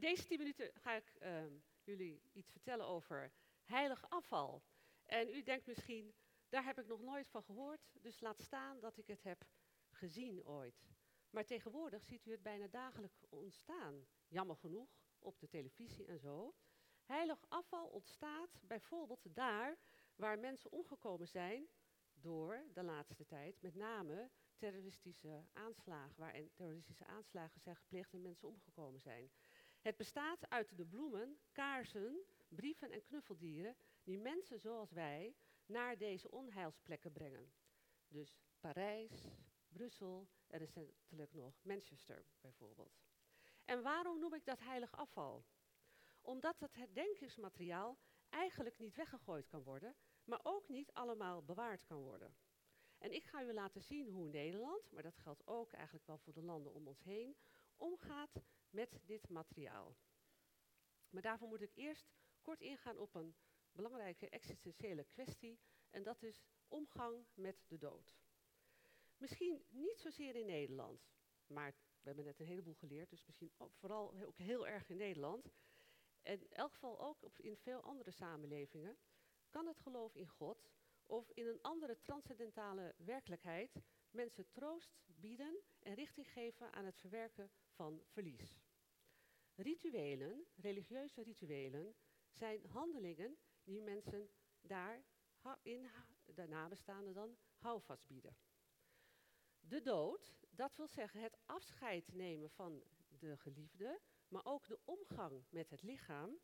Deze 0.00 0.26
tien 0.26 0.38
minuten 0.38 0.70
ga 0.74 0.92
ik 0.92 1.14
ehm, 1.18 1.52
jullie 1.84 2.22
iets 2.32 2.50
vertellen 2.50 2.86
over 2.86 3.32
heilig 3.64 4.10
afval. 4.10 4.62
En 5.06 5.28
u 5.28 5.42
denkt 5.42 5.66
misschien, 5.66 6.14
daar 6.48 6.64
heb 6.64 6.78
ik 6.78 6.86
nog 6.86 7.00
nooit 7.00 7.28
van 7.28 7.42
gehoord, 7.42 7.80
dus 7.92 8.20
laat 8.20 8.40
staan 8.40 8.80
dat 8.80 8.96
ik 8.96 9.06
het 9.06 9.22
heb 9.22 9.44
gezien 9.90 10.44
ooit. 10.44 10.88
Maar 11.30 11.44
tegenwoordig 11.44 12.04
ziet 12.04 12.26
u 12.26 12.30
het 12.30 12.42
bijna 12.42 12.68
dagelijks 12.68 13.24
ontstaan, 13.28 14.06
jammer 14.28 14.56
genoeg, 14.56 14.88
op 15.18 15.40
de 15.40 15.48
televisie 15.48 16.06
en 16.06 16.18
zo. 16.18 16.54
Heilig 17.04 17.44
afval 17.48 17.88
ontstaat 17.88 18.58
bijvoorbeeld 18.62 19.34
daar 19.34 19.78
waar 20.14 20.38
mensen 20.38 20.72
omgekomen 20.72 21.28
zijn 21.28 21.68
door 22.14 22.64
de 22.72 22.82
laatste 22.82 23.26
tijd, 23.26 23.62
met 23.62 23.74
name 23.74 24.30
terroristische 24.56 25.44
aanslagen, 25.52 26.16
waarin 26.16 26.50
terroristische 26.54 27.06
aanslagen 27.06 27.60
zijn 27.60 27.76
gepleegd 27.76 28.12
en 28.12 28.20
mensen 28.20 28.48
omgekomen 28.48 29.00
zijn. 29.00 29.30
Het 29.80 29.96
bestaat 29.96 30.50
uit 30.50 30.76
de 30.76 30.84
bloemen, 30.84 31.38
kaarsen, 31.52 32.20
brieven 32.48 32.90
en 32.90 33.02
knuffeldieren 33.02 33.76
die 34.02 34.18
mensen 34.18 34.60
zoals 34.60 34.92
wij 34.92 35.34
naar 35.66 35.98
deze 35.98 36.30
onheilsplekken 36.30 37.12
brengen. 37.12 37.52
Dus 38.08 38.38
Parijs, 38.60 39.28
Brussel 39.68 40.28
en 40.46 40.58
recentelijk 40.58 41.32
nog 41.32 41.54
Manchester 41.62 42.24
bijvoorbeeld. 42.40 43.00
En 43.64 43.82
waarom 43.82 44.18
noem 44.18 44.34
ik 44.34 44.44
dat 44.44 44.58
heilig 44.58 44.96
afval? 44.96 45.44
Omdat 46.20 46.60
het 46.60 46.74
herdenkingsmateriaal 46.74 47.98
eigenlijk 48.28 48.78
niet 48.78 48.96
weggegooid 48.96 49.46
kan 49.46 49.62
worden, 49.62 49.96
maar 50.24 50.40
ook 50.42 50.68
niet 50.68 50.92
allemaal 50.92 51.42
bewaard 51.42 51.84
kan 51.84 52.02
worden. 52.02 52.34
En 52.98 53.12
ik 53.12 53.24
ga 53.24 53.42
u 53.42 53.52
laten 53.52 53.82
zien 53.82 54.08
hoe 54.08 54.28
Nederland, 54.28 54.92
maar 54.92 55.02
dat 55.02 55.16
geldt 55.16 55.46
ook 55.46 55.72
eigenlijk 55.72 56.06
wel 56.06 56.18
voor 56.18 56.32
de 56.32 56.42
landen 56.42 56.72
om 56.72 56.86
ons 56.86 57.02
heen, 57.02 57.36
omgaat 57.76 58.42
met 58.70 59.00
dit 59.04 59.28
materiaal. 59.28 59.96
Maar 61.10 61.22
daarvoor 61.22 61.48
moet 61.48 61.62
ik 61.62 61.74
eerst 61.74 62.10
kort 62.40 62.60
ingaan 62.60 62.98
op 62.98 63.14
een 63.14 63.34
belangrijke 63.72 64.28
existentiële 64.28 65.04
kwestie 65.04 65.58
en 65.90 66.02
dat 66.02 66.22
is 66.22 66.42
omgang 66.68 67.26
met 67.34 67.64
de 67.66 67.78
dood. 67.78 68.18
Misschien 69.16 69.64
niet 69.68 69.98
zozeer 69.98 70.36
in 70.36 70.46
Nederland, 70.46 71.10
maar 71.46 71.70
we 71.72 72.06
hebben 72.06 72.24
net 72.24 72.40
een 72.40 72.46
heleboel 72.46 72.74
geleerd, 72.74 73.10
dus 73.10 73.26
misschien 73.26 73.52
vooral 73.56 74.14
ook 74.24 74.38
heel 74.38 74.66
erg 74.66 74.88
in 74.88 74.96
Nederland. 74.96 75.52
En 76.22 76.40
in 76.40 76.52
elk 76.52 76.72
geval 76.72 77.00
ook 77.00 77.24
in 77.36 77.56
veel 77.56 77.82
andere 77.82 78.10
samenlevingen 78.10 78.98
kan 79.48 79.66
het 79.66 79.78
geloof 79.78 80.14
in 80.14 80.28
God 80.28 80.68
of 81.06 81.30
in 81.30 81.46
een 81.46 81.62
andere 81.62 82.00
transcendentale 82.00 82.94
werkelijkheid 82.96 83.82
mensen 84.10 84.50
troost 84.50 84.96
bieden 85.04 85.60
en 85.78 85.94
richting 85.94 86.32
geven 86.32 86.72
aan 86.72 86.84
het 86.84 86.98
verwerken 86.98 87.50
van 87.80 88.02
verlies. 88.06 88.62
Rituelen, 89.54 90.46
religieuze 90.56 91.22
rituelen, 91.22 91.94
zijn 92.30 92.66
handelingen 92.66 93.38
die 93.62 93.80
mensen 93.82 94.30
daar 94.60 95.04
in 95.62 95.90
de 96.24 96.46
nabestaanden 96.46 97.14
dan 97.14 97.36
houvast 97.56 98.06
bieden. 98.06 98.36
De 99.60 99.80
dood, 99.80 100.36
dat 100.50 100.76
wil 100.76 100.88
zeggen 100.88 101.20
het 101.20 101.38
afscheid 101.46 102.12
nemen 102.12 102.50
van 102.50 102.84
de 103.08 103.36
geliefde, 103.36 104.00
maar 104.28 104.44
ook 104.44 104.66
de 104.66 104.80
omgang 104.84 105.44
met 105.48 105.70
het 105.70 105.82
lichaam, 105.82 106.38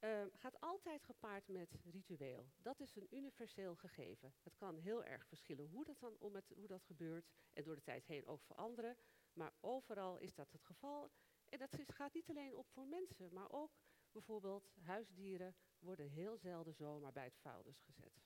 uh, 0.00 0.26
gaat 0.32 0.60
altijd 0.60 1.02
gepaard 1.02 1.48
met 1.48 1.76
ritueel. 1.84 2.50
Dat 2.56 2.80
is 2.80 2.96
een 2.96 3.14
universeel 3.16 3.74
gegeven. 3.76 4.34
Het 4.42 4.56
kan 4.56 4.76
heel 4.76 5.04
erg 5.04 5.26
verschillen 5.26 5.66
hoe 5.66 5.84
dat, 5.84 5.98
dan, 6.00 6.16
om 6.18 6.34
het, 6.34 6.52
hoe 6.54 6.66
dat 6.66 6.84
gebeurt 6.84 7.30
en 7.52 7.64
door 7.64 7.74
de 7.74 7.82
tijd 7.82 8.06
heen 8.06 8.26
ook 8.26 8.42
veranderen. 8.42 8.96
Maar 9.36 9.52
overal 9.60 10.18
is 10.18 10.34
dat 10.34 10.52
het 10.52 10.64
geval. 10.64 11.10
En 11.48 11.58
dat 11.58 11.76
gaat 11.86 12.14
niet 12.14 12.30
alleen 12.30 12.54
op 12.54 12.68
voor 12.68 12.86
mensen, 12.86 13.32
maar 13.32 13.50
ook 13.50 13.78
bijvoorbeeld 14.12 14.70
huisdieren 14.80 15.56
worden 15.78 16.08
heel 16.08 16.36
zelden 16.36 16.74
zomaar 16.74 17.12
bij 17.12 17.24
het 17.24 17.38
vuilnis 17.38 17.80
gezet. 17.80 18.24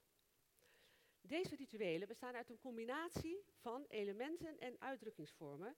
Deze 1.21 1.57
rituelen 1.57 2.09
bestaan 2.09 2.35
uit 2.35 2.51
een 2.51 2.59
combinatie 2.59 3.45
van 3.55 3.85
elementen 3.89 4.59
en 4.59 4.81
uitdrukkingsvormen, 4.81 5.77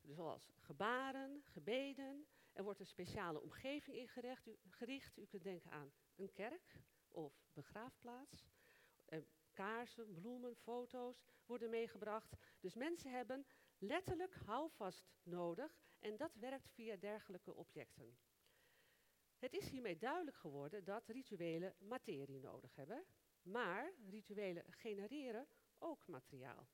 zoals 0.00 0.52
gebaren, 0.56 1.42
gebeden. 1.44 2.26
Er 2.52 2.64
wordt 2.64 2.80
een 2.80 2.86
speciale 2.86 3.40
omgeving 3.42 3.96
ingericht. 3.96 4.46
U, 5.16 5.26
kunt 5.26 5.44
denken 5.44 5.70
aan 5.70 5.92
een 6.14 6.32
kerk 6.32 6.80
of 7.08 7.46
begraafplaats. 7.52 8.52
kaarsen, 9.52 10.12
bloemen, 10.12 10.56
foto's 10.56 11.22
worden 11.46 11.70
meegebracht. 11.70 12.36
Dus 12.60 12.74
mensen 12.74 13.10
hebben 13.10 13.46
letterlijk 13.86 14.34
houvast 14.34 15.12
nodig 15.22 15.82
en 15.98 16.16
dat 16.16 16.34
werkt 16.34 16.70
via 16.70 16.96
dergelijke 16.96 17.54
objecten. 17.54 18.18
Het 19.38 19.52
is 19.52 19.68
hiermee 19.68 19.98
duidelijk 19.98 20.36
geworden 20.36 20.84
dat 20.84 21.08
rituelen 21.08 21.74
materie 21.78 22.40
nodig 22.40 22.74
hebben, 22.74 23.04
maar 23.42 23.92
rituelen 24.08 24.64
genereren 24.72 25.48
ook 25.78 26.06
materiaal. 26.06 26.68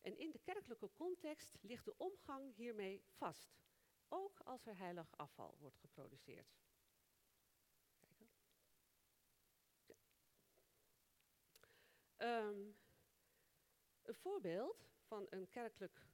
En 0.00 0.18
in 0.18 0.30
de 0.30 0.38
kerkelijke 0.38 0.90
context 0.92 1.56
ligt 1.60 1.84
de 1.84 1.96
omgang 1.96 2.54
hiermee 2.54 3.02
vast, 3.06 3.56
ook 4.08 4.40
als 4.40 4.66
er 4.66 4.76
heilig 4.76 5.16
afval 5.16 5.56
wordt 5.58 5.78
geproduceerd. 5.78 6.56
Um, 12.18 12.76
een 14.02 14.14
voorbeeld 14.14 14.88
van 15.06 15.26
een 15.30 15.48
kerkelijk, 15.48 16.06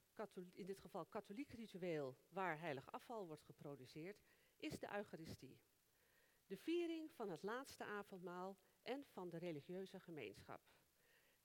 in 0.52 0.66
dit 0.66 0.80
geval 0.80 1.04
katholiek 1.06 1.52
ritueel, 1.52 2.16
waar 2.28 2.60
heilig 2.60 2.92
afval 2.92 3.26
wordt 3.26 3.44
geproduceerd, 3.44 4.22
is 4.56 4.78
de 4.78 4.94
Eucharistie. 4.94 5.60
De 6.46 6.56
viering 6.56 7.12
van 7.12 7.28
het 7.28 7.42
laatste 7.42 7.84
avondmaal 7.84 8.58
en 8.82 9.04
van 9.04 9.30
de 9.30 9.38
religieuze 9.38 10.00
gemeenschap. 10.00 10.60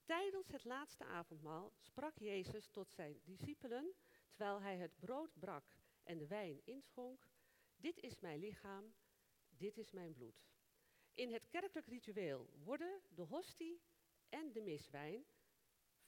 Tijdens 0.04 0.48
het 0.48 0.64
laatste 0.64 1.04
avondmaal 1.04 1.72
sprak 1.78 2.18
Jezus 2.18 2.68
tot 2.68 2.92
zijn 2.92 3.20
discipelen, 3.24 3.94
terwijl 4.28 4.60
hij 4.60 4.76
het 4.76 4.98
brood 4.98 5.38
brak 5.38 5.76
en 6.02 6.18
de 6.18 6.26
wijn 6.26 6.60
inschonk, 6.64 7.28
dit 7.76 7.98
is 7.98 8.20
mijn 8.20 8.38
lichaam, 8.38 8.94
dit 9.48 9.76
is 9.76 9.90
mijn 9.90 10.12
bloed. 10.12 10.44
In 11.14 11.32
het 11.32 11.48
kerkelijk 11.48 11.86
ritueel 11.86 12.50
worden 12.52 13.00
de 13.08 13.22
hostie 13.22 13.80
en 14.28 14.52
de 14.52 14.60
miswijn 14.60 15.24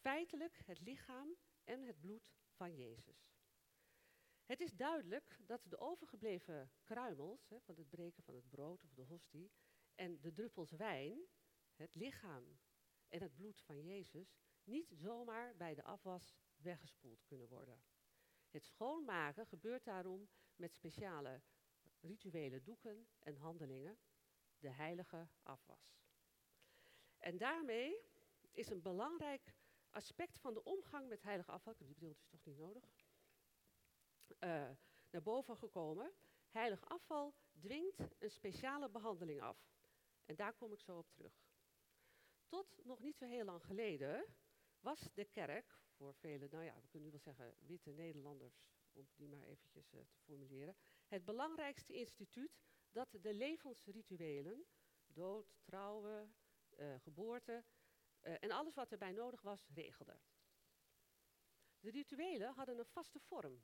feitelijk 0.01 0.61
het 0.65 0.81
lichaam 0.81 1.37
en 1.69 1.83
het 1.87 2.01
bloed 2.01 2.33
van 2.51 2.77
Jezus. 2.77 3.37
Het 4.45 4.61
is 4.61 4.73
duidelijk 4.73 5.39
dat 5.41 5.61
de 5.65 5.79
overgebleven 5.79 6.71
kruimels 6.83 7.49
hè, 7.49 7.61
van 7.61 7.77
het 7.77 7.89
breken 7.89 8.23
van 8.23 8.35
het 8.35 8.49
brood 8.49 8.85
of 8.85 8.93
de 8.95 9.03
hostie 9.03 9.53
en 9.95 10.21
de 10.21 10.33
druppels 10.33 10.71
wijn, 10.71 11.19
het 11.75 11.95
lichaam 11.95 12.59
en 13.09 13.23
het 13.23 13.35
bloed 13.35 13.63
van 13.63 13.83
Jezus, 13.83 14.39
niet 14.65 14.91
zomaar 14.91 15.57
bij 15.57 15.75
de 15.75 15.83
afwas 15.83 16.37
weggespoeld 16.57 17.25
kunnen 17.25 17.49
worden. 17.49 17.83
Het 18.51 18.65
schoonmaken 18.65 19.47
gebeurt 19.47 19.85
daarom 19.85 20.29
met 20.57 20.75
speciale 20.75 21.43
rituele 22.01 22.63
doeken 22.63 23.09
en 23.19 23.37
handelingen, 23.37 23.99
de 24.59 24.71
heilige 24.71 25.29
afwas. 25.43 26.01
En 27.19 27.39
daarmee 27.39 28.01
is 28.53 28.69
een 28.69 28.83
belangrijk 28.83 29.55
aspect 29.91 30.39
van 30.39 30.55
de 30.55 30.65
omgang 30.65 31.09
met 31.09 31.23
heilige 31.23 31.51
afval, 31.51 31.73
ik 31.73 31.79
heb 31.79 31.89
die 31.89 31.97
bril 31.97 32.15
dus 32.15 32.29
toch 32.29 32.45
niet 32.45 32.57
nodig, 32.57 32.85
uh, 34.41 34.71
naar 35.11 35.23
boven 35.23 35.57
gekomen. 35.57 36.13
Heilig 36.49 36.85
afval 36.85 37.35
dwingt 37.59 38.15
een 38.19 38.31
speciale 38.31 38.91
behandeling 38.91 39.41
af. 39.41 39.71
En 40.25 40.37
daar 40.37 40.55
kom 40.55 40.73
ik 40.73 40.81
zo 40.81 40.99
op 40.99 41.11
terug. 41.11 41.47
Tot 42.47 42.81
nog 42.85 43.01
niet 43.01 43.17
zo 43.17 43.25
heel 43.25 43.45
lang 43.45 43.65
geleden 43.65 44.35
was 44.81 45.09
de 45.15 45.25
kerk, 45.25 45.79
voor 45.97 46.15
vele, 46.15 46.49
nou 46.51 46.65
ja, 46.65 46.81
we 46.81 46.89
kunnen 46.89 47.09
nu 47.09 47.11
wel 47.11 47.21
zeggen 47.35 47.55
witte 47.59 47.91
Nederlanders, 47.91 48.61
om 48.93 49.09
die 49.15 49.29
maar 49.29 49.43
eventjes 49.43 49.93
uh, 49.93 50.01
te 50.01 50.19
formuleren, 50.19 50.77
het 51.07 51.25
belangrijkste 51.25 51.93
instituut 51.93 52.61
dat 52.91 53.09
de 53.21 53.35
levensrituelen, 53.35 54.67
dood, 55.07 55.57
trouwen, 55.63 56.35
uh, 56.79 56.95
geboorte 57.01 57.65
en 58.23 58.51
alles 58.51 58.75
wat 58.75 58.93
erbij 58.93 59.13
nodig 59.13 59.43
was, 59.43 59.69
regelde. 59.75 60.19
De 61.81 61.91
rituelen 61.91 62.55
hadden 62.55 62.79
een 62.79 62.87
vaste 62.87 63.21
vorm. 63.21 63.63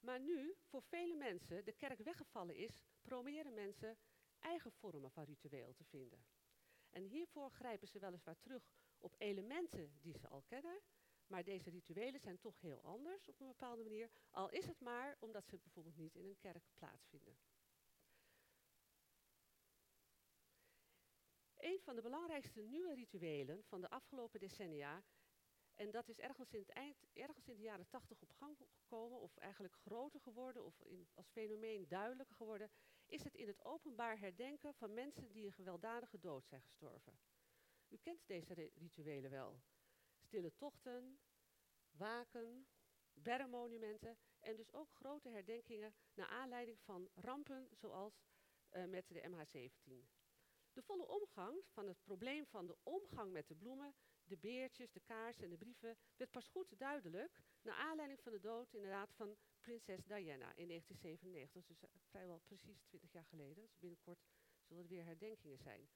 Maar 0.00 0.20
nu, 0.20 0.54
voor 0.62 0.82
vele 0.82 1.14
mensen, 1.14 1.64
de 1.64 1.72
kerk 1.72 1.98
weggevallen 1.98 2.56
is, 2.56 2.82
proberen 3.02 3.54
mensen 3.54 3.98
eigen 4.38 4.72
vormen 4.72 5.10
van 5.10 5.24
ritueel 5.24 5.74
te 5.74 5.84
vinden. 5.84 6.26
En 6.90 7.02
hiervoor 7.02 7.50
grijpen 7.50 7.88
ze 7.88 7.98
weliswaar 7.98 8.38
terug 8.38 8.70
op 8.98 9.14
elementen 9.18 9.98
die 10.00 10.18
ze 10.18 10.28
al 10.28 10.42
kennen, 10.42 10.80
maar 11.26 11.44
deze 11.44 11.70
rituelen 11.70 12.20
zijn 12.20 12.38
toch 12.38 12.60
heel 12.60 12.82
anders 12.82 13.28
op 13.28 13.40
een 13.40 13.46
bepaalde 13.46 13.82
manier, 13.82 14.10
al 14.30 14.50
is 14.50 14.66
het 14.66 14.80
maar 14.80 15.16
omdat 15.20 15.46
ze 15.46 15.58
bijvoorbeeld 15.58 15.96
niet 15.96 16.14
in 16.14 16.24
een 16.24 16.38
kerk 16.38 16.64
plaatsvinden. 16.74 17.38
Een 21.66 21.80
van 21.80 21.94
de 21.94 22.02
belangrijkste 22.02 22.60
nieuwe 22.60 22.94
rituelen 22.94 23.64
van 23.64 23.80
de 23.80 23.90
afgelopen 23.90 24.40
decennia 24.40 25.04
En 25.74 25.90
dat 25.90 26.08
is 26.08 26.18
ergens 26.18 26.52
in, 26.52 26.60
het 26.60 26.68
eind, 26.68 26.96
ergens 27.12 27.48
in 27.48 27.56
de 27.56 27.62
jaren 27.62 27.88
tachtig 27.88 28.20
op 28.20 28.32
gang 28.32 28.56
gekomen, 28.58 29.20
of 29.20 29.36
eigenlijk 29.36 29.74
groter 29.74 30.20
geworden, 30.20 30.64
of 30.64 30.80
in, 30.80 31.08
als 31.14 31.28
fenomeen 31.28 31.88
duidelijker 31.88 32.36
geworden, 32.36 32.70
is 33.06 33.22
het 33.24 33.34
in 33.34 33.46
het 33.46 33.64
openbaar 33.64 34.18
herdenken 34.18 34.74
van 34.74 34.94
mensen 34.94 35.32
die 35.32 35.46
een 35.46 35.52
gewelddadige 35.52 36.18
dood 36.18 36.46
zijn 36.46 36.62
gestorven. 36.62 37.18
U 37.88 37.96
kent 37.96 38.26
deze 38.26 38.70
rituelen 38.74 39.30
wel. 39.30 39.60
Stille 40.18 40.54
tochten, 40.56 41.18
waken, 41.90 42.66
bermmonumenten 43.12 44.18
en 44.40 44.56
dus 44.56 44.72
ook 44.72 44.90
grote 44.92 45.28
herdenkingen 45.28 45.94
naar 46.14 46.28
aanleiding 46.28 46.78
van 46.80 47.08
rampen 47.14 47.68
zoals 47.72 48.24
uh, 48.72 48.84
met 48.84 49.08
de 49.08 49.20
MH17. 49.20 50.25
De 50.76 50.82
volle 50.82 51.06
omgang 51.06 51.64
van 51.66 51.86
het 51.86 52.02
probleem 52.02 52.46
van 52.46 52.66
de 52.66 52.76
omgang 52.82 53.32
met 53.32 53.48
de 53.48 53.54
bloemen, 53.54 53.94
de 54.24 54.36
beertjes, 54.36 54.92
de 54.92 55.00
kaarsen 55.00 55.44
en 55.44 55.50
de 55.50 55.56
brieven 55.56 55.96
werd 56.16 56.30
pas 56.30 56.48
goed 56.48 56.78
duidelijk 56.78 57.40
naar 57.62 57.74
aanleiding 57.74 58.20
van 58.20 58.32
de 58.32 58.40
dood 58.40 58.72
inderdaad 58.72 59.12
van 59.12 59.36
prinses 59.60 60.04
Diana 60.04 60.52
in 60.54 60.68
1997. 60.68 61.64
Dus 61.66 61.82
uh, 61.82 61.88
vrijwel 62.08 62.38
precies 62.38 62.82
20 62.82 63.12
jaar 63.12 63.24
geleden. 63.24 63.64
Dus 63.64 63.78
binnenkort 63.78 64.24
zullen 64.62 64.82
er 64.82 64.88
weer 64.88 65.04
herdenkingen 65.04 65.58
zijn. 65.58 65.88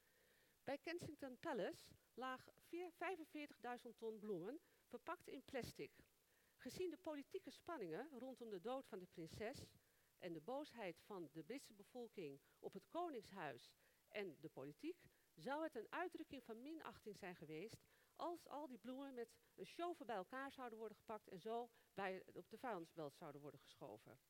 Bij 0.64 0.78
Kensington 0.78 1.38
Palace 1.38 1.94
laag 2.14 2.48
45.000 2.48 3.96
ton 3.96 4.18
bloemen 4.18 4.60
verpakt 4.84 5.28
in 5.28 5.44
plastic. 5.44 5.92
Gezien 6.56 6.90
de 6.90 6.96
politieke 6.96 7.50
spanningen 7.50 8.08
rondom 8.18 8.50
de 8.50 8.60
dood 8.60 8.86
van 8.86 8.98
de 8.98 9.06
prinses 9.06 9.66
en 10.18 10.32
de 10.32 10.40
boosheid 10.40 11.00
van 11.00 11.28
de 11.32 11.42
Britse 11.42 11.74
bevolking 11.74 12.40
op 12.58 12.72
het 12.72 12.88
Koningshuis 12.88 13.72
en 14.10 14.36
de 14.40 14.48
politiek, 14.48 15.02
zou 15.34 15.62
het 15.62 15.74
een 15.74 15.92
uitdrukking 15.92 16.44
van 16.44 16.62
minachting 16.62 17.18
zijn 17.18 17.36
geweest 17.36 17.82
als 18.16 18.48
al 18.48 18.66
die 18.66 18.78
bloemen 18.78 19.14
met 19.14 19.34
een 19.54 19.64
chauffeur 19.64 20.06
bij 20.06 20.16
elkaar 20.16 20.52
zouden 20.52 20.78
worden 20.78 20.96
gepakt 20.96 21.28
en 21.28 21.40
zo 21.40 21.70
bij, 21.94 22.22
op 22.32 22.50
de 22.50 22.58
vuilnisbelt 22.58 23.16
zouden 23.16 23.40
worden 23.40 23.60
geschoven. 23.60 24.20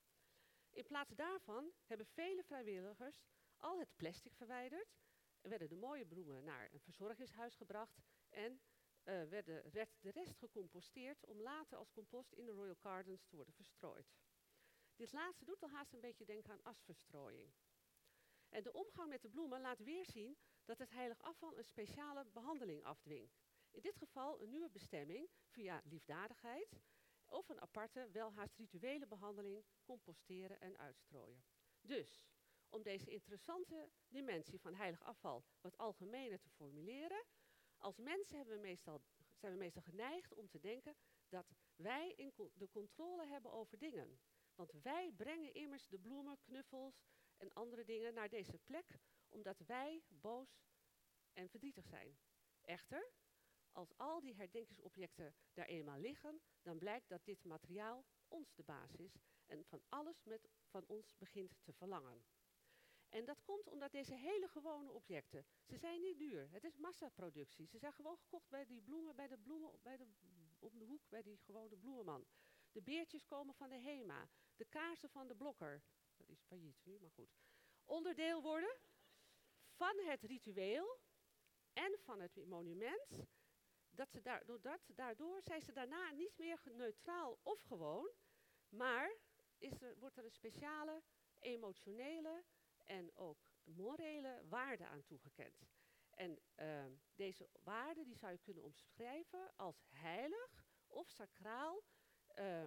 In 0.71 0.87
plaats 0.87 1.15
daarvan 1.15 1.73
hebben 1.87 2.07
vele 2.07 2.45
vrijwilligers 2.45 3.25
al 3.57 3.79
het 3.79 3.97
plastic 3.97 4.35
verwijderd, 4.35 4.99
werden 5.41 5.69
de 5.69 5.77
mooie 5.77 6.07
bloemen 6.07 6.45
naar 6.45 6.69
een 6.73 6.81
verzorgingshuis 6.81 7.55
gebracht 7.55 8.01
en 8.29 8.61
uh, 9.05 9.25
werden, 9.25 9.71
werd 9.73 9.97
de 10.01 10.11
rest 10.11 10.37
gecomposteerd 10.37 11.27
om 11.27 11.41
later 11.41 11.79
als 11.79 11.93
compost 11.93 12.33
in 12.33 12.45
de 12.45 12.53
Royal 12.53 12.75
Gardens 12.75 13.27
te 13.27 13.37
worden 13.37 13.55
verstrooid. 13.55 14.15
Dit 14.97 15.13
laatste 15.13 15.45
doet 15.45 15.63
al 15.63 15.71
haast 15.71 15.93
een 15.93 16.01
beetje 16.01 16.25
denken 16.25 16.53
aan 16.53 16.63
asverstrooiing. 16.63 17.53
En 18.51 18.63
de 18.63 18.73
omgang 18.73 19.09
met 19.09 19.23
de 19.23 19.29
bloemen 19.29 19.61
laat 19.61 19.79
weer 19.79 20.05
zien 20.05 20.37
dat 20.65 20.79
het 20.79 20.91
heilig 20.91 21.23
afval 21.23 21.59
een 21.59 21.65
speciale 21.65 22.25
behandeling 22.33 22.85
afdwingt. 22.85 23.41
In 23.71 23.81
dit 23.81 23.97
geval 23.97 24.41
een 24.41 24.51
nieuwe 24.51 24.71
bestemming 24.71 25.29
via 25.47 25.83
liefdadigheid 25.85 26.81
of 27.27 27.49
een 27.49 27.61
aparte, 27.61 28.09
welhaast 28.13 28.57
rituele 28.57 29.07
behandeling, 29.07 29.65
composteren 29.83 30.61
en 30.61 30.79
uitstrooien. 30.79 31.45
Dus, 31.81 32.27
om 32.69 32.83
deze 32.83 33.11
interessante 33.11 33.91
dimensie 34.09 34.61
van 34.61 34.75
heilig 34.75 35.03
afval 35.03 35.45
wat 35.61 35.79
algemener 35.79 36.41
te 36.41 36.51
formuleren, 36.51 37.25
als 37.79 37.99
mensen 37.99 38.47
we 38.47 38.57
meestal, 38.57 39.03
zijn 39.35 39.53
we 39.53 39.59
meestal 39.59 39.83
geneigd 39.83 40.35
om 40.35 40.49
te 40.49 40.61
denken 40.61 40.97
dat 41.29 41.55
wij 41.77 42.13
in 42.17 42.33
de 42.55 42.69
controle 42.69 43.27
hebben 43.27 43.53
over 43.53 43.79
dingen. 43.79 44.21
Want 44.55 44.73
wij 44.83 45.13
brengen 45.17 45.55
immers 45.55 45.89
de 45.89 45.99
bloemen, 45.99 46.39
knuffels 46.41 47.05
en 47.41 47.53
andere 47.53 47.85
dingen 47.85 48.15
naar 48.15 48.29
deze 48.29 48.59
plek, 48.59 48.99
omdat 49.29 49.59
wij 49.59 50.03
boos 50.09 50.65
en 51.33 51.49
verdrietig 51.49 51.87
zijn. 51.87 52.19
Echter, 52.61 53.13
als 53.73 53.97
al 53.97 54.21
die 54.21 54.35
herdenkingsobjecten 54.35 55.35
daar 55.53 55.67
eenmaal 55.67 55.99
liggen, 55.99 56.41
dan 56.63 56.79
blijkt 56.79 57.09
dat 57.09 57.25
dit 57.25 57.45
materiaal 57.45 58.05
ons 58.29 58.55
de 58.55 58.63
baas 58.63 58.95
is 58.95 59.21
en 59.47 59.65
van 59.65 59.83
alles 59.89 60.25
met, 60.25 60.49
van 60.67 60.85
ons 60.87 61.17
begint 61.19 61.59
te 61.63 61.73
verlangen. 61.73 62.25
En 63.09 63.25
dat 63.25 63.43
komt 63.43 63.69
omdat 63.69 63.93
deze 63.93 64.15
hele 64.15 64.49
gewone 64.49 64.91
objecten, 64.91 65.47
ze 65.65 65.77
zijn 65.77 66.01
niet 66.01 66.19
duur. 66.19 66.49
Het 66.51 66.65
is 66.65 66.77
massaproductie. 66.77 67.67
Ze 67.67 67.79
zijn 67.79 67.93
gewoon 67.93 68.17
gekocht 68.17 68.49
bij 68.49 68.67
die 68.67 68.83
bloemen, 68.83 69.17
bij 69.17 69.29
de 69.29 69.39
bloemen, 69.39 69.71
bij 69.83 69.97
de, 69.97 70.07
om 70.59 70.79
de 70.79 70.85
hoek, 70.85 71.09
bij 71.09 71.23
die 71.23 71.39
gewone 71.39 71.77
bloemenman. 71.77 72.27
De 72.73 72.83
beertjes 72.83 73.27
komen 73.27 73.55
van 73.55 73.69
de 73.69 73.79
HEMA. 73.79 74.29
De 74.57 74.65
kaarsen 74.65 75.11
van 75.11 75.29
de 75.29 75.37
blokker. 75.37 75.83
Is 76.31 76.43
failliet 76.43 76.85
nu, 76.85 76.99
maar 76.99 77.11
goed. 77.11 77.37
Onderdeel 77.85 78.43
worden 78.43 78.77
van 79.69 79.99
het 79.99 80.23
ritueel 80.23 81.01
en 81.73 81.99
van 81.99 82.21
het 82.21 82.47
monument. 82.47 83.27
Dat 83.91 84.11
ze 84.11 84.21
daardoor, 84.21 84.61
dat, 84.61 84.81
daardoor 84.95 85.43
zijn 85.43 85.63
ze 85.63 85.73
daarna 85.73 86.11
niet 86.11 86.39
meer 86.39 86.61
neutraal 86.65 87.39
of 87.43 87.63
gewoon, 87.63 88.11
maar 88.69 89.17
is 89.59 89.81
er, 89.83 89.99
wordt 89.99 90.17
er 90.17 90.25
een 90.25 90.31
speciale 90.31 91.03
emotionele 91.39 92.45
en 92.87 93.17
ook 93.17 93.53
morele 93.65 94.43
waarde 94.49 94.87
aan 94.87 95.05
toegekend. 95.05 95.69
En 96.11 96.39
uh, 96.57 96.85
deze 97.15 97.49
waarde 97.63 98.05
die 98.05 98.17
zou 98.17 98.33
je 98.33 98.39
kunnen 98.39 98.63
omschrijven 98.63 99.53
als 99.57 99.83
heilig 99.89 100.65
of 100.87 101.09
sacraal, 101.09 101.85
uh, 102.35 102.67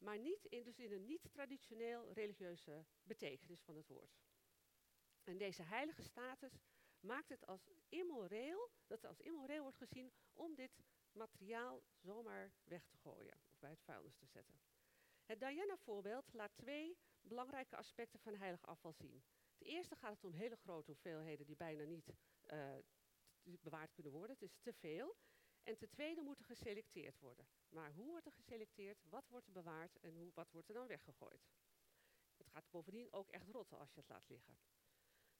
maar 0.00 0.18
niet 0.18 0.44
in, 0.44 0.62
dus 0.62 0.78
in 0.78 0.92
een 0.92 1.06
niet-traditioneel 1.06 2.12
religieuze 2.12 2.84
betekenis 3.02 3.62
van 3.62 3.76
het 3.76 3.86
woord. 3.86 4.20
En 5.24 5.38
deze 5.38 5.62
heilige 5.62 6.02
status 6.02 6.64
maakt 7.00 7.28
het 7.28 7.46
als 7.46 7.70
immoreel, 7.88 8.70
dat 8.86 9.02
het 9.02 9.06
als 9.06 9.20
immoreel 9.20 9.62
wordt 9.62 9.76
gezien 9.76 10.12
om 10.32 10.54
dit 10.54 10.70
materiaal 11.12 11.82
zomaar 11.98 12.52
weg 12.64 12.86
te 12.86 12.96
gooien 12.96 13.34
of 13.34 13.58
bij 13.58 13.70
het 13.70 13.82
vuilnis 13.82 14.16
te 14.16 14.26
zetten. 14.26 14.60
Het 15.24 15.40
Diana-voorbeeld 15.40 16.32
laat 16.32 16.56
twee 16.56 16.98
belangrijke 17.20 17.76
aspecten 17.76 18.20
van 18.20 18.34
heilig 18.34 18.66
afval 18.66 18.92
zien. 18.92 19.22
Ten 19.56 19.66
eerste 19.66 19.96
gaat 19.96 20.14
het 20.14 20.24
om 20.24 20.32
hele 20.32 20.56
grote 20.56 20.90
hoeveelheden 20.90 21.46
die 21.46 21.56
bijna 21.56 21.84
niet 21.84 22.14
uh, 22.46 22.76
bewaard 23.42 23.92
kunnen 23.92 24.12
worden. 24.12 24.36
Het 24.38 24.42
is 24.50 24.58
te 24.60 24.72
veel. 24.72 25.16
En 25.62 25.76
ten 25.76 25.88
tweede 25.90 26.20
moet 26.20 26.38
er 26.38 26.44
geselecteerd 26.44 27.18
worden. 27.18 27.48
Maar 27.68 27.92
hoe 27.92 28.10
wordt 28.10 28.26
er 28.26 28.32
geselecteerd? 28.32 29.02
Wat 29.08 29.28
wordt 29.28 29.46
er 29.46 29.52
bewaard? 29.52 29.98
En 30.00 30.14
hoe, 30.14 30.30
wat 30.34 30.50
wordt 30.50 30.68
er 30.68 30.74
dan 30.74 30.86
weggegooid? 30.86 31.48
Het 32.36 32.48
gaat 32.48 32.70
bovendien 32.70 33.12
ook 33.12 33.30
echt 33.30 33.48
rotten 33.48 33.78
als 33.78 33.92
je 33.92 34.00
het 34.00 34.08
laat 34.08 34.28
liggen. 34.28 34.58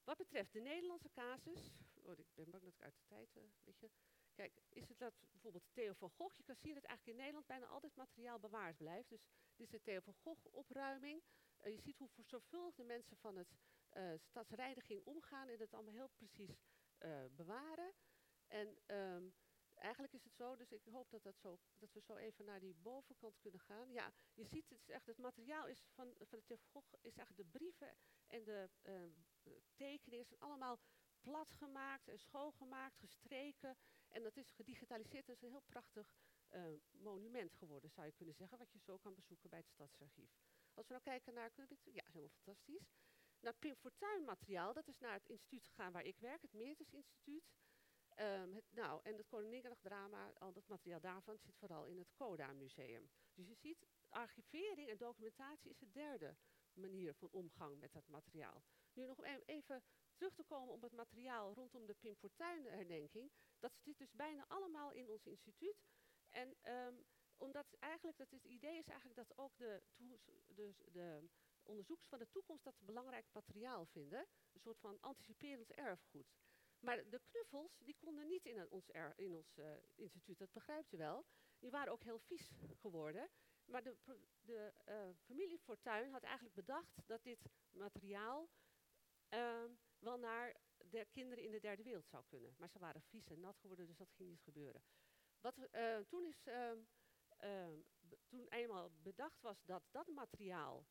Wat 0.03 0.17
betreft 0.17 0.53
de 0.53 0.59
Nederlandse 0.59 1.11
casus, 1.11 1.71
oh, 2.03 2.17
ik 2.17 2.33
ben 2.33 2.49
bang 2.49 2.63
dat 2.63 2.73
ik 2.73 2.81
uit 2.81 2.95
de 2.95 3.05
tijd 3.05 3.35
uh, 3.35 3.43
een 3.43 3.53
beetje. 3.63 3.89
Kijk, 4.33 4.61
is 4.69 4.89
het 4.89 4.99
dat 4.99 5.13
bijvoorbeeld 5.31 5.63
Theo 5.71 5.93
van 5.93 6.09
Gogh, 6.09 6.37
je 6.37 6.43
kan 6.43 6.55
zien 6.55 6.73
dat 6.73 6.83
eigenlijk 6.83 7.17
in 7.17 7.23
Nederland 7.23 7.47
bijna 7.47 7.65
altijd 7.65 7.95
materiaal 7.95 8.39
bewaard 8.39 8.77
blijft. 8.77 9.09
Dus 9.09 9.21
dit 9.55 9.65
is 9.65 9.69
de 9.69 9.81
Theo 9.81 9.99
van 9.99 10.13
Gogh 10.13 10.45
opruiming. 10.53 11.23
Uh, 11.61 11.71
je 11.71 11.81
ziet 11.81 11.97
hoe 11.97 12.09
zorgvuldig 12.25 12.75
de 12.75 12.83
mensen 12.83 13.17
van 13.17 13.35
het 13.35 13.55
uh, 13.93 14.13
stadsreiniging 14.17 15.03
omgaan 15.03 15.47
en 15.47 15.59
het 15.59 15.73
allemaal 15.73 15.93
heel 15.93 16.09
precies 16.09 16.63
bewaren. 17.31 17.93
En 18.47 18.95
um, 18.95 19.33
eigenlijk 19.81 20.13
is 20.13 20.23
het 20.23 20.35
zo, 20.35 20.55
dus 20.55 20.71
ik 20.71 20.85
hoop 20.85 21.09
dat, 21.09 21.23
dat, 21.23 21.37
zo, 21.39 21.59
dat 21.77 21.93
we 21.93 21.99
zo 21.99 22.15
even 22.15 22.45
naar 22.45 22.59
die 22.59 22.75
bovenkant 22.75 23.39
kunnen 23.39 23.59
gaan. 23.59 23.91
Ja, 23.91 24.13
je 24.33 24.45
ziet 24.45 24.69
het 24.69 24.89
echt, 24.89 25.05
het 25.05 25.17
materiaal 25.17 25.67
is 25.67 25.81
van, 25.93 26.13
van 26.19 26.41
de 26.45 26.57
Gogh 26.57 26.93
is 27.01 27.17
echt 27.17 27.37
de 27.37 27.45
brieven 27.45 27.95
en 28.27 28.43
de 28.43 28.69
uh, 28.83 29.53
tekeningen 29.75 30.25
zijn 30.25 30.39
allemaal 30.39 30.79
plat 31.21 31.51
gemaakt 31.51 32.07
en 32.07 32.19
schoongemaakt, 32.19 32.97
gestreken. 32.97 33.77
En 34.09 34.23
dat 34.23 34.37
is 34.37 34.51
gedigitaliseerd. 34.51 35.27
Het 35.27 35.35
is 35.35 35.41
een 35.41 35.49
heel 35.49 35.63
prachtig 35.65 36.15
uh, 36.49 36.79
monument 36.91 37.53
geworden, 37.53 37.89
zou 37.89 38.05
je 38.05 38.13
kunnen 38.13 38.35
zeggen, 38.35 38.57
wat 38.57 38.71
je 38.71 38.79
zo 38.79 38.97
kan 38.97 39.15
bezoeken 39.15 39.49
bij 39.49 39.59
het 39.59 39.69
Stadsarchief. 39.69 40.31
Als 40.73 40.87
we 40.87 40.93
nou 40.93 41.03
kijken 41.03 41.33
naar, 41.33 41.51
ja, 41.83 42.03
helemaal 42.05 42.29
fantastisch 42.29 42.93
naar 43.41 43.53
Pim 43.53 43.75
Fortuyn 43.75 44.23
materiaal. 44.25 44.73
Dat 44.73 44.87
is 44.87 44.99
naar 44.99 45.13
het 45.13 45.27
instituut 45.27 45.65
gegaan 45.65 45.91
waar 45.91 46.05
ik 46.05 46.17
werk, 46.19 46.41
het 46.41 46.53
Meertens 46.53 46.93
Instituut. 46.93 47.43
Het, 48.15 48.63
nou, 48.71 48.99
en 49.03 49.17
het 49.17 49.27
Koninginnedag 49.27 49.79
drama, 49.79 50.31
al 50.37 50.53
dat 50.53 50.67
materiaal 50.67 50.99
daarvan 50.99 51.37
zit 51.37 51.55
vooral 51.55 51.85
in 51.85 51.97
het 51.97 52.13
Coda 52.13 52.53
Museum. 52.53 53.09
Dus 53.33 53.47
je 53.47 53.55
ziet, 53.55 53.85
archivering 54.09 54.89
en 54.89 54.97
documentatie 54.97 55.69
is 55.69 55.77
de 55.77 55.91
derde 55.91 56.35
manier 56.73 57.13
van 57.13 57.29
omgang 57.31 57.79
met 57.79 57.93
dat 57.93 58.07
materiaal. 58.07 58.63
Nu 58.93 59.05
nog 59.05 59.23
even 59.45 59.83
terug 60.13 60.33
te 60.33 60.43
komen 60.43 60.73
op 60.73 60.81
het 60.81 60.91
materiaal 60.91 61.53
rondom 61.53 61.85
de 61.85 61.93
Pim 61.93 62.15
Fortuyn 62.15 62.65
herdenking. 62.65 63.31
Dat 63.59 63.71
zit 63.77 63.97
dus 63.97 64.13
bijna 64.13 64.45
allemaal 64.47 64.91
in 64.91 65.09
ons 65.09 65.25
instituut. 65.25 65.83
En 66.29 66.57
um, 66.63 67.05
omdat 67.37 67.75
eigenlijk, 67.79 68.17
dat 68.17 68.31
het 68.31 68.45
idee 68.45 68.77
is 68.77 68.87
eigenlijk 68.87 69.27
dat 69.27 69.37
ook 69.37 69.57
de, 69.57 69.81
de, 70.47 70.73
de 70.91 71.29
onderzoekers 71.63 72.07
van 72.07 72.19
de 72.19 72.29
toekomst 72.29 72.63
dat 72.63 72.79
belangrijk 72.79 73.25
materiaal 73.31 73.85
vinden. 73.85 74.27
Een 74.51 74.59
soort 74.59 74.79
van 74.79 74.97
anticiperend 74.99 75.71
erfgoed. 75.71 76.33
Maar 76.81 77.09
de 77.09 77.21
knuffels, 77.25 77.77
die 77.77 77.95
konden 77.99 78.27
niet 78.27 78.45
in 78.45 78.69
ons, 78.69 78.89
in 79.15 79.35
ons 79.35 79.57
uh, 79.57 79.65
instituut, 79.95 80.37
dat 80.37 80.51
begrijpt 80.51 80.93
u 80.93 80.97
wel. 80.97 81.25
Die 81.59 81.71
waren 81.71 81.93
ook 81.93 82.03
heel 82.03 82.19
vies 82.19 82.51
geworden. 82.73 83.29
Maar 83.65 83.83
de, 83.83 83.95
de 84.41 84.73
uh, 84.87 85.15
familie 85.25 85.59
Fortuyn 85.59 86.11
had 86.11 86.23
eigenlijk 86.23 86.55
bedacht 86.55 87.01
dat 87.05 87.23
dit 87.23 87.49
materiaal 87.71 88.49
uh, 89.29 89.63
wel 89.99 90.17
naar 90.17 90.55
de 90.77 91.07
kinderen 91.11 91.43
in 91.43 91.51
de 91.51 91.59
derde 91.59 91.83
wereld 91.83 92.07
zou 92.07 92.23
kunnen. 92.27 92.55
Maar 92.57 92.69
ze 92.69 92.79
waren 92.79 93.01
vies 93.01 93.29
en 93.29 93.39
nat 93.39 93.57
geworden, 93.59 93.87
dus 93.87 93.97
dat 93.97 94.11
ging 94.11 94.29
niet 94.29 94.43
gebeuren. 94.43 94.83
Wat, 95.41 95.57
eh, 95.57 95.97
toen 95.97 96.25
is, 96.25 96.43
ehm, 96.43 96.79
ehm, 97.37 97.79
toen 98.27 98.47
eenmaal 98.47 98.91
bedacht 99.01 99.41
was 99.41 99.63
dat 99.65 99.83
dat 99.91 100.07
materiaal 100.07 100.85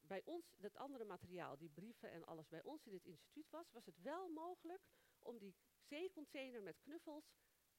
bij 0.00 0.22
ons, 0.24 0.56
dat 0.56 0.76
andere 0.76 1.04
materiaal, 1.04 1.56
die 1.56 1.70
brieven 1.70 2.10
en 2.10 2.24
alles 2.24 2.48
bij 2.48 2.62
ons 2.62 2.86
in 2.86 2.92
het 2.92 3.04
instituut 3.04 3.50
was, 3.50 3.70
was 3.70 3.86
het 3.86 4.02
wel 4.02 4.28
mogelijk 4.28 4.82
om 5.26 5.38
die 5.38 5.54
zeecontainer 5.78 6.62
met 6.62 6.80
knuffels 6.80 7.34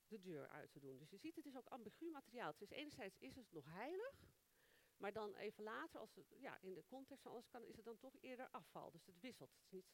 de 0.08 0.20
deur 0.20 0.48
uit 0.48 0.72
te 0.72 0.80
doen. 0.80 0.98
Dus 0.98 1.10
je 1.10 1.18
ziet, 1.18 1.36
het 1.36 1.46
is 1.46 1.56
ook 1.56 1.68
ambigu 1.68 2.10
materiaal. 2.10 2.54
Is 2.58 2.70
enerzijds 2.70 3.18
is 3.18 3.36
het 3.36 3.52
nog 3.52 3.66
heilig, 3.66 4.26
maar 4.98 5.14
dan 5.14 5.36
even 5.36 5.64
later, 5.64 6.00
als 6.00 6.16
het 6.16 6.34
ja, 6.38 6.60
in 6.62 6.74
de 6.74 6.86
context 6.86 7.24
van 7.24 7.32
alles 7.32 7.48
kan, 7.48 7.64
is 7.64 7.76
het 7.76 7.86
dan 7.86 7.98
toch 7.98 8.16
eerder 8.20 8.50
afval. 8.50 8.92
Dus 8.92 9.06
het 9.06 9.20
wisselt. 9.20 9.52
Het 9.52 9.64
is 9.64 9.72
niet 9.72 9.86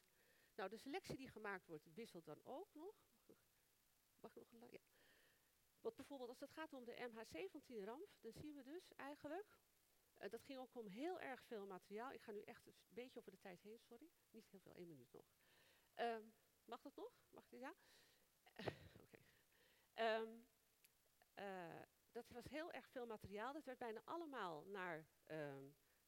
nou, 0.54 0.70
de 0.70 0.76
selectie 0.76 1.16
die 1.16 1.28
gemaakt 1.28 1.66
wordt, 1.66 1.92
wisselt 1.94 2.24
dan 2.24 2.40
ook 2.44 2.74
nog. 2.74 2.94
Mag 4.20 4.34
nog 4.34 4.52
een 4.52 4.70
ja. 4.70 4.80
Want 5.80 5.96
bijvoorbeeld 5.96 6.28
als 6.28 6.40
het 6.40 6.52
gaat 6.52 6.72
om 6.72 6.84
de 6.84 7.10
MH17-ramp, 7.10 8.08
dan 8.20 8.32
zien 8.32 8.54
we 8.54 8.62
dus 8.62 8.92
eigenlijk, 8.94 9.58
eh, 10.16 10.30
dat 10.30 10.42
ging 10.42 10.58
ook 10.58 10.74
om 10.74 10.86
heel 10.86 11.20
erg 11.20 11.42
veel 11.42 11.66
materiaal. 11.66 12.12
Ik 12.12 12.22
ga 12.22 12.32
nu 12.32 12.40
echt 12.40 12.66
een 12.66 12.74
beetje 12.88 13.18
over 13.18 13.30
de 13.30 13.38
tijd 13.38 13.62
heen, 13.62 13.80
sorry. 13.80 14.10
Niet 14.30 14.48
heel 14.50 14.60
veel, 14.60 14.74
één 14.74 14.88
minuut 14.88 15.12
nog. 15.12 15.26
Ehm, 15.94 16.28
mag 16.64 16.80
dat 16.82 16.96
nog? 16.96 17.12
Mag 17.30 17.48
dit, 17.48 17.60
ja? 17.60 17.74
Oké. 19.02 19.18
Ehm, 19.94 20.38
eh, 21.34 21.82
dat 22.12 22.30
was 22.30 22.44
heel 22.44 22.72
erg 22.72 22.88
veel 22.88 23.06
materiaal. 23.06 23.52
Dat 23.52 23.64
werd 23.64 23.78
bijna 23.78 24.02
allemaal 24.04 24.64
naar 24.64 25.06
ehm 25.24 25.64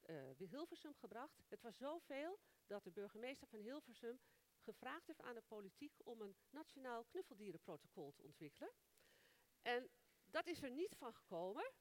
eh, 0.07 0.49
Hilversum 0.51 0.95
gebracht. 0.95 1.43
Het 1.49 1.63
was 1.63 1.77
zoveel 1.77 2.39
dat 2.67 2.85
de 2.85 2.91
burgemeester 2.91 3.49
van 3.49 3.59
Hilversum 3.59 4.21
gevraagd 4.59 5.07
heeft 5.07 5.23
aan 5.23 5.35
de 5.35 5.43
politiek 5.47 5.95
om 6.05 6.21
een 6.21 6.37
nationaal 6.51 7.05
knuffeldierenprotocol 7.05 8.13
te 8.13 8.23
ontwikkelen. 8.23 8.73
En 9.63 9.91
dat 10.25 10.47
is 10.47 10.63
er 10.63 10.71
niet 10.71 10.97
van 10.97 11.15
gekomen. 11.15 11.73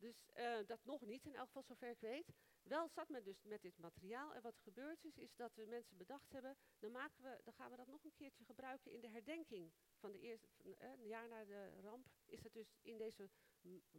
Dus 0.00 0.30
eh, 0.32 0.58
dat 0.66 0.84
nog 0.84 1.00
niet, 1.00 1.26
in 1.26 1.34
elk 1.34 1.46
geval 1.46 1.62
zover 1.62 1.90
ik 1.90 2.00
weet. 2.00 2.32
Wel 2.62 2.88
zat 2.88 3.08
men 3.08 3.24
dus 3.24 3.42
met 3.42 3.62
dit 3.62 3.78
materiaal. 3.78 4.34
En 4.34 4.42
wat 4.42 4.56
er 4.56 4.62
gebeurd 4.62 5.04
is, 5.04 5.18
is 5.18 5.34
dat 5.36 5.54
de 5.54 5.66
mensen 5.66 5.96
bedacht 5.96 6.32
hebben, 6.32 6.56
dan, 6.78 6.90
maken 6.90 7.22
we, 7.22 7.40
dan 7.44 7.52
gaan 7.54 7.70
we 7.70 7.76
dat 7.76 7.86
nog 7.86 8.04
een 8.04 8.14
keertje 8.14 8.44
gebruiken 8.44 8.92
in 8.92 9.00
de 9.00 9.08
herdenking 9.08 9.72
van 9.96 10.12
de 10.12 10.18
eerste, 10.20 10.48
van, 10.48 10.74
eh, 10.78 10.90
een 10.90 11.06
jaar 11.06 11.28
na 11.28 11.44
de 11.44 11.80
ramp. 11.80 12.06
Is 12.26 12.42
het 12.42 12.52
dus 12.52 12.78
in 12.82 12.96
deze 12.96 13.30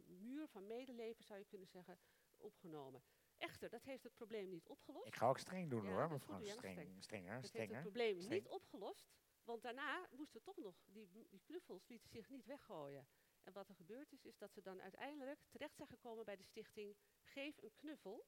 muur 0.06 0.48
van 0.48 0.66
medeleven, 0.66 1.24
zou 1.24 1.38
je 1.38 1.44
kunnen 1.44 1.68
zeggen, 1.68 1.98
opgenomen. 2.36 3.02
Echter, 3.38 3.70
dat 3.70 3.82
heeft 3.84 4.02
het 4.02 4.14
probleem 4.14 4.48
niet 4.48 4.68
opgelost. 4.68 5.06
Ik 5.06 5.16
ga 5.16 5.28
ook 5.28 5.38
streng 5.38 5.70
doen 5.70 5.82
Ja, 5.84 5.90
hoor, 5.90 6.00
dat 6.00 6.10
mevrouw 6.10 6.36
goed, 6.36 6.46
ja, 6.46 6.52
Streng, 6.52 6.74
streng. 6.78 7.02
Strenger. 7.02 7.32
Het 7.32 7.42
heeft 7.42 7.52
het 7.52 7.62
Strenger. 7.62 7.80
probleem 7.82 8.20
streng. 8.20 8.42
niet 8.42 8.48
opgelost, 8.52 9.06
want 9.44 9.62
daarna 9.62 10.06
moesten 10.10 10.42
toch 10.42 10.56
nog, 10.56 10.74
die, 10.86 11.08
die 11.10 11.40
knuffels 11.44 11.86
lieten 11.88 12.08
zich 12.08 12.28
niet 12.28 12.46
weggooien. 12.46 13.06
En 13.44 13.52
wat 13.52 13.68
er 13.68 13.74
gebeurd 13.74 14.12
is, 14.12 14.24
is 14.24 14.38
dat 14.38 14.52
ze 14.52 14.62
dan 14.62 14.80
uiteindelijk 14.82 15.40
terecht 15.50 15.76
zijn 15.76 15.88
gekomen 15.88 16.24
bij 16.24 16.36
de 16.36 16.42
stichting 16.42 16.96
Geef 17.22 17.62
een 17.62 17.72
Knuffel. 17.74 18.26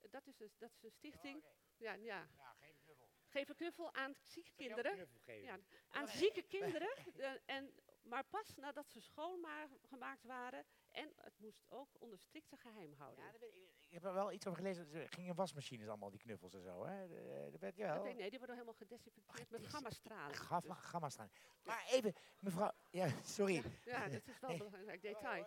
Eh, 0.00 0.10
Dat 0.10 0.26
is, 0.26 0.36
dus, 0.36 0.56
dat 0.58 0.70
is 0.76 0.82
een 0.82 0.90
stichting, 0.90 1.42
ja, 1.76 1.92
ja, 1.92 2.28
Ja, 2.36 2.54
geen 2.54 2.76
knuffel. 2.84 3.08
geef 3.26 3.48
een 3.48 3.54
knuffel 3.56 3.94
aan 3.94 4.14
zieke 4.22 4.52
kinderen. 4.54 5.08
Ja, 5.24 5.58
aan 5.90 6.08
zieke 6.08 6.42
kinderen. 6.56 6.96
eh, 7.16 7.32
en, 7.46 7.74
maar 8.02 8.24
pas 8.24 8.54
nadat 8.56 8.90
ze 8.90 9.00
schoongemaakt 9.00 10.24
waren. 10.24 10.64
En 10.96 11.12
het 11.16 11.38
moest 11.38 11.64
ook 11.68 11.88
onder 11.98 12.18
strikte 12.18 12.56
geheimhouding. 12.56 13.26
Ja, 13.32 13.38
weet 13.38 13.54
ik, 13.54 13.70
ik 13.86 13.92
heb 13.92 14.04
er 14.04 14.12
wel 14.14 14.32
iets 14.32 14.46
over 14.46 14.58
gelezen. 14.58 14.86
Ze 14.86 15.06
gingen 15.08 15.28
in 15.30 15.34
wasmachines 15.36 15.88
allemaal, 15.88 16.10
die 16.10 16.18
knuffels 16.20 16.54
en 16.54 16.62
zo. 16.62 16.84
Hè? 16.86 17.08
De- 17.08 17.48
de- 17.52 17.58
werd- 17.58 17.76
Dat 17.76 17.86
ja, 17.86 18.02
weet- 18.02 18.16
nee, 18.16 18.28
die 18.30 18.38
worden 18.38 18.56
helemaal 18.56 18.76
gedesinfecteerd 18.78 19.38
met 19.38 19.46
Gedesi- 19.48 19.70
gammastraling. 19.70 20.38
Gamma, 20.38 20.74
Dus- 20.74 20.84
gamma 20.84 21.08
staan. 21.08 21.30
Maar 21.62 21.84
even, 21.90 22.14
mevrouw, 22.38 22.72
ja, 22.90 23.08
sorry. 23.22 23.62
Ja, 23.84 24.08
dat 24.08 24.26
is 24.26 24.40
wel 24.40 24.50
een 24.50 24.58
belangrijk 24.58 25.02
detail. 25.02 25.46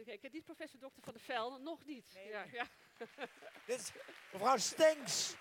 Oké, 0.00 0.10
ik 0.10 0.22
heb 0.22 0.32
niet 0.32 0.44
professor 0.44 0.80
dokter 0.80 1.02
van 1.02 1.12
de 1.12 1.18
Vel, 1.20 1.58
nog 1.60 1.84
niet. 1.84 2.12
Ja, 2.12 2.42
ja. 2.42 2.66
Dit 3.66 3.78
is 3.80 3.92
mevrouw 4.32 4.56
Stenks. 4.56 5.36